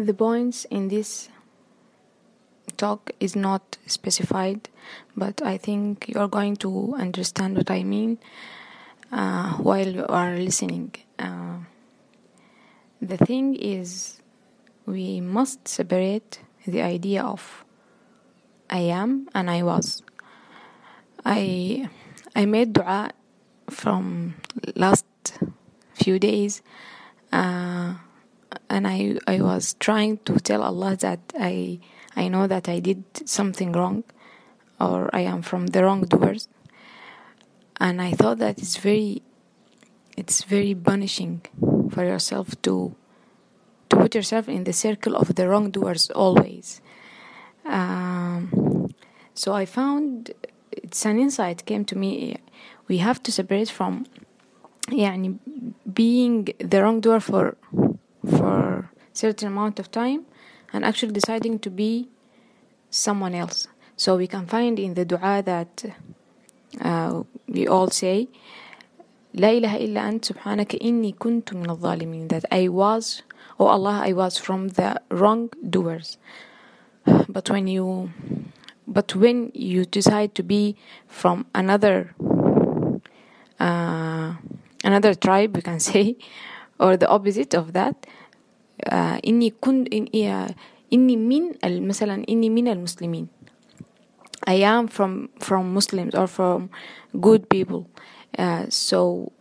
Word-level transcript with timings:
the 0.00 0.14
points 0.14 0.64
in 0.70 0.88
this 0.88 1.28
talk 2.78 3.10
is 3.20 3.36
not 3.36 3.76
specified, 3.86 4.70
but 5.14 5.42
I 5.42 5.58
think 5.58 6.08
you 6.08 6.18
are 6.18 6.28
going 6.28 6.56
to 6.56 6.94
understand 6.96 7.58
what 7.58 7.70
I 7.70 7.82
mean 7.82 8.18
uh, 9.12 9.52
while 9.58 9.86
you 9.86 10.06
are 10.06 10.36
listening. 10.36 10.94
Uh, 11.18 11.58
the 13.02 13.18
thing 13.18 13.54
is, 13.56 14.22
we 14.86 15.20
must 15.20 15.68
separate 15.68 16.40
the 16.66 16.80
idea 16.80 17.22
of 17.22 17.64
I 18.70 18.78
am 18.78 19.28
and 19.34 19.50
I 19.50 19.62
was. 19.62 20.02
I 21.26 21.90
I 22.34 22.46
made 22.46 22.72
dua 22.72 23.10
from 23.68 24.36
last 24.74 25.04
few 25.92 26.18
days, 26.18 26.62
uh, 27.32 27.94
and 28.69 28.87
I 28.87 29.17
I 29.27 29.41
was 29.41 29.75
trying 29.79 30.17
to 30.25 30.39
tell 30.39 30.61
Allah 30.63 30.95
that 30.97 31.19
I 31.39 31.79
I 32.15 32.27
know 32.27 32.47
that 32.47 32.69
I 32.69 32.79
did 32.79 33.03
something 33.25 33.71
wrong, 33.71 34.03
or 34.79 35.09
I 35.13 35.21
am 35.21 35.41
from 35.41 35.67
the 35.67 35.83
wrongdoers, 35.83 36.47
and 37.79 38.01
I 38.01 38.11
thought 38.11 38.39
that 38.39 38.57
it's 38.59 38.77
very 38.77 39.21
it's 40.17 40.43
very 40.43 40.73
punishing 40.73 41.41
for 41.91 42.03
yourself 42.03 42.59
to 42.63 42.95
to 43.89 43.95
put 43.95 44.15
yourself 44.15 44.49
in 44.49 44.63
the 44.63 44.73
circle 44.73 45.15
of 45.15 45.35
the 45.35 45.47
wrongdoers 45.47 46.09
always. 46.11 46.81
Um, 47.65 48.93
so 49.33 49.53
I 49.53 49.65
found 49.65 50.31
it's 50.71 51.05
an 51.05 51.19
insight 51.19 51.65
came 51.65 51.85
to 51.85 51.97
me. 51.97 52.37
We 52.87 52.97
have 52.99 53.21
to 53.23 53.31
separate 53.31 53.69
from 53.69 54.05
يعني 54.87 55.39
being 55.93 56.47
the 56.59 56.83
wrongdoer 56.83 57.19
for 57.19 57.57
for 58.37 58.89
certain 59.13 59.47
amount 59.47 59.79
of 59.79 59.91
time 59.91 60.25
and 60.73 60.83
actually 60.83 61.13
deciding 61.13 61.59
to 61.59 61.69
be 61.69 62.09
someone 62.89 63.33
else. 63.35 63.67
So 63.97 64.17
we 64.17 64.27
can 64.27 64.45
find 64.45 64.79
in 64.79 64.93
the 64.93 65.05
dua 65.05 65.41
that 65.45 65.85
uh, 66.81 67.23
we 67.47 67.67
all 67.67 67.89
say 67.89 68.27
لا 69.35 69.51
إله 69.51 69.75
إلا 69.75 70.09
أنت 70.09 70.25
سبحانك 70.25 70.75
إني 70.81 71.11
كنت 71.19 71.53
من 71.53 71.69
الظالمين 71.69 72.27
that 72.29 72.45
I 72.51 72.69
was 72.69 73.21
oh 73.59 73.67
Allah 73.67 74.01
I 74.03 74.13
was 74.13 74.37
from 74.37 74.69
the 74.69 75.01
wrongdoers 75.11 76.17
but 77.27 77.49
when 77.49 77.67
you 77.67 78.11
but 78.87 79.13
when 79.15 79.51
you 79.53 79.83
decide 79.85 80.35
to 80.35 80.43
be 80.43 80.77
from 81.07 81.45
another 81.53 82.15
uh, 83.59 84.35
another 84.85 85.13
tribe 85.13 85.55
we 85.55 85.61
can 85.61 85.79
say 85.81 86.15
or 86.79 86.95
the 86.95 87.09
opposite 87.09 87.53
of 87.53 87.73
that 87.73 88.07
uh, 88.07 88.18
إني 89.27 89.49
كن 89.49 89.85
إني, 89.93 90.55
إني 90.93 91.17
من 91.17 91.51
مثلا 91.63 92.25
إني 92.29 92.49
من 92.49 92.67
المسلمين 92.67 93.27
I 94.47 94.61
am 94.61 94.87
from 94.87 95.29
from 95.39 95.73
Muslims 95.73 96.13
or 96.13 96.27
from 96.27 96.69
good 97.19 97.49
people 97.49 97.89
uh, 98.37 98.65
so 98.69 99.31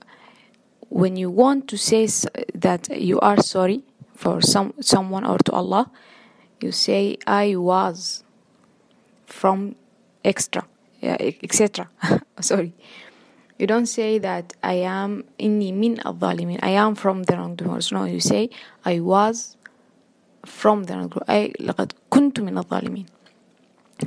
when 0.88 1.16
you 1.16 1.28
want 1.30 1.68
to 1.68 1.76
say 1.76 2.06
that 2.54 2.88
you 2.88 3.20
are 3.20 3.40
sorry 3.42 3.82
for 4.14 4.40
some 4.40 4.72
someone 4.80 5.26
or 5.26 5.38
to 5.38 5.52
Allah 5.52 5.90
you 6.60 6.72
say 6.72 7.18
I 7.26 7.56
was 7.56 8.24
from 9.26 9.74
extra 10.24 10.66
yeah, 11.00 11.16
etc 11.42 11.90
sorry 12.40 12.72
you 13.58 13.66
don't 13.66 13.86
say 13.86 14.18
that 14.18 14.52
I 14.62 14.74
am 14.74 15.24
inni 15.38 15.72
min 15.72 16.00
al 16.04 16.16
I 16.22 16.70
am 16.70 16.94
from 16.94 17.22
the 17.24 17.36
wrongdoers 17.36 17.92
no 17.92 18.04
you 18.04 18.20
say 18.20 18.50
I 18.84 19.00
was 19.00 19.56
from 20.44 20.84
the 20.84 20.94
wrongdoers 20.94 21.24
I 21.28 21.52
لقد 21.60 21.92
كنت 22.10 22.40
من 22.40 22.58
الظالمين 22.58 23.06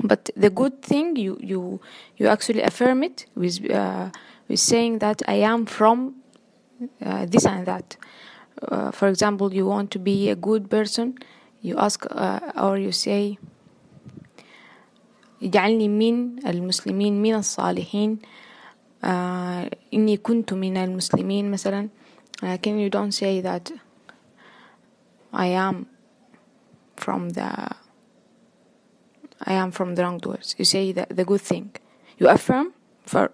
but 0.04 0.30
the 0.36 0.50
good 0.50 0.82
thing 0.82 1.16
you 1.16 1.38
you 1.42 1.80
you 2.18 2.28
actually 2.28 2.62
affirm 2.62 3.04
it 3.04 3.26
with 3.36 3.70
uh, 3.72 4.10
with 4.48 4.60
saying 4.60 5.00
that 5.00 5.22
I 5.28 5.36
am 5.36 5.66
from 5.66 6.16
uh, 7.04 7.26
this 7.26 7.46
and 7.46 7.66
that 7.66 7.98
uh, 8.62 8.92
for 8.92 9.08
example 9.08 9.54
you 9.54 9.66
want 9.66 9.92
to 9.92 10.00
be 10.00 10.30
a 10.30 10.36
good 10.36 10.70
person 10.70 11.18
you 11.62 11.78
ask 11.78 12.06
uh, 12.12 12.40
or 12.56 12.78
you 12.78 12.92
say 12.92 13.38
اجعلني 15.44 15.88
من 15.88 16.48
المسلمين 16.48 17.22
من 17.22 17.36
الصالحين 17.36 18.20
uh, 19.04 19.70
إني 19.94 20.18
كنت 20.18 20.54
من 20.54 20.78
المسلمين 20.78 21.52
مثلا 21.52 21.90
لكن 22.44 22.80
you 22.80 22.90
don't 22.90 23.14
say 23.14 23.42
that 23.42 23.72
I 25.34 25.48
am 25.48 25.86
from 26.96 27.30
the 27.30 27.76
I 29.42 29.54
am 29.54 29.72
from 29.72 29.96
the 29.96 30.04
wrongdoers 30.04 30.56
you 30.58 30.66
say 30.66 30.92
the, 30.92 31.06
the 31.10 31.26
good 31.26 31.42
thing 31.42 31.72
you 32.18 32.28
affirm 32.28 32.74
for 33.06 33.32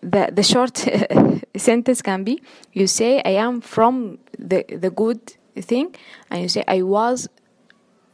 the 0.00 0.28
the 0.32 0.42
short 0.42 0.76
sentence 1.56 2.02
can 2.02 2.24
be 2.24 2.42
you 2.72 2.86
say 2.86 3.22
I 3.24 3.34
am 3.46 3.60
from 3.60 4.18
the 4.38 4.64
the 4.68 4.90
good 4.90 5.20
thing 5.56 5.94
and 6.30 6.42
you 6.42 6.48
say 6.48 6.64
I 6.68 6.82
was 6.82 7.28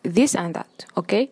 this 0.02 0.34
and 0.34 0.54
that 0.54 0.86
okay 0.96 1.30